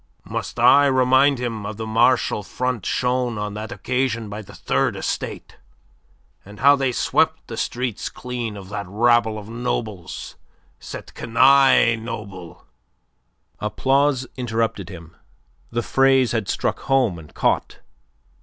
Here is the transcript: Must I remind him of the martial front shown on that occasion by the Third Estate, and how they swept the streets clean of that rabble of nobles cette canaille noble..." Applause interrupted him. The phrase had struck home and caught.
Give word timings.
Must 0.25 0.57
I 0.57 0.87
remind 0.87 1.37
him 1.39 1.63
of 1.63 1.77
the 1.77 1.85
martial 1.85 2.41
front 2.41 2.87
shown 2.87 3.37
on 3.37 3.53
that 3.53 3.71
occasion 3.71 4.29
by 4.29 4.41
the 4.41 4.55
Third 4.55 4.95
Estate, 4.95 5.57
and 6.43 6.59
how 6.59 6.75
they 6.75 6.91
swept 6.91 7.45
the 7.45 7.55
streets 7.55 8.09
clean 8.09 8.57
of 8.57 8.69
that 8.69 8.87
rabble 8.89 9.37
of 9.37 9.47
nobles 9.47 10.37
cette 10.79 11.13
canaille 11.13 11.97
noble..." 11.97 12.65
Applause 13.59 14.25
interrupted 14.37 14.89
him. 14.89 15.15
The 15.69 15.83
phrase 15.83 16.31
had 16.31 16.49
struck 16.49 16.79
home 16.79 17.19
and 17.19 17.31
caught. 17.35 17.77